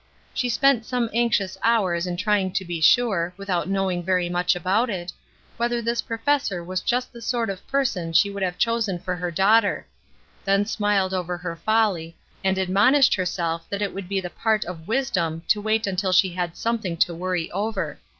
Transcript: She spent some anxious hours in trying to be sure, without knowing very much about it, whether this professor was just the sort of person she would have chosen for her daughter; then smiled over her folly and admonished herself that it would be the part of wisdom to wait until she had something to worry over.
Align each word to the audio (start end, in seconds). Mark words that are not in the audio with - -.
She 0.33 0.49
spent 0.49 0.83
some 0.83 1.11
anxious 1.13 1.59
hours 1.61 2.07
in 2.07 2.17
trying 2.17 2.53
to 2.53 2.65
be 2.65 2.81
sure, 2.81 3.35
without 3.37 3.69
knowing 3.69 4.01
very 4.01 4.29
much 4.29 4.55
about 4.55 4.89
it, 4.89 5.13
whether 5.57 5.79
this 5.79 6.01
professor 6.01 6.63
was 6.63 6.81
just 6.81 7.13
the 7.13 7.21
sort 7.21 7.51
of 7.51 7.67
person 7.67 8.11
she 8.11 8.27
would 8.31 8.41
have 8.41 8.57
chosen 8.57 8.97
for 8.97 9.15
her 9.17 9.29
daughter; 9.29 9.85
then 10.43 10.65
smiled 10.65 11.13
over 11.13 11.37
her 11.37 11.55
folly 11.55 12.17
and 12.43 12.57
admonished 12.57 13.13
herself 13.13 13.69
that 13.69 13.83
it 13.83 13.93
would 13.93 14.09
be 14.09 14.19
the 14.19 14.31
part 14.31 14.65
of 14.65 14.87
wisdom 14.87 15.43
to 15.49 15.61
wait 15.61 15.85
until 15.85 16.11
she 16.11 16.31
had 16.33 16.57
something 16.57 16.97
to 16.97 17.13
worry 17.13 17.51
over. 17.51 17.99